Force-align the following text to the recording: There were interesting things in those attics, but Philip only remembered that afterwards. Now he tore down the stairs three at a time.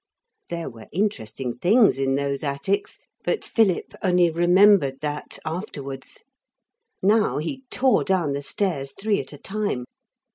There 0.49 0.67
were 0.67 0.87
interesting 0.91 1.53
things 1.59 1.99
in 1.99 2.15
those 2.15 2.41
attics, 2.43 2.97
but 3.23 3.45
Philip 3.45 3.93
only 4.01 4.31
remembered 4.31 5.01
that 5.01 5.37
afterwards. 5.45 6.23
Now 7.03 7.37
he 7.37 7.65
tore 7.69 8.03
down 8.03 8.33
the 8.33 8.41
stairs 8.41 8.93
three 8.99 9.19
at 9.19 9.31
a 9.31 9.37
time. 9.37 9.85